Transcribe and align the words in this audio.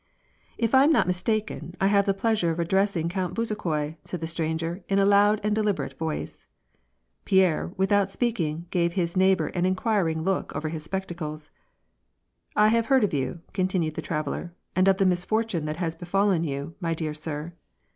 "If 0.57 0.73
I 0.73 0.85
am 0.85 0.91
not 0.91 1.05
mistaken, 1.05 1.75
I 1.79 1.85
have 1.85 2.07
the 2.07 2.13
pleasure 2.15 2.49
of 2.49 2.59
addressing 2.59 3.07
Count 3.07 3.35
Bezukhoi," 3.35 3.97
said 4.01 4.19
the 4.19 4.25
stranger, 4.25 4.83
in 4.89 4.97
a 4.97 5.05
loud 5.05 5.39
and 5.43 5.53
deliberate 5.53 5.95
voice. 5.95 6.47
Pierre, 7.23 7.71
without 7.77 8.09
speaking, 8.09 8.65
gave 8.71 8.93
his 8.93 9.15
neighbor 9.15 9.49
an 9.49 9.63
inquiring 9.67 10.23
look 10.23 10.55
over 10.55 10.69
his 10.69 10.81
spectacles." 10.83 11.51
I 12.55 12.69
have 12.69 12.87
heard 12.87 13.03
of 13.03 13.13
you," 13.13 13.41
continued 13.53 13.93
the 13.93 14.01
traveller," 14.01 14.55
and 14.75 14.87
of 14.87 14.97
the 14.97 15.05
misfortune 15.05 15.65
that 15.65 15.77
has 15.77 15.93
befallen 15.93 16.43
you, 16.43 16.73
my 16.79 16.95
dear 16.95 17.13
sir." 17.13 17.53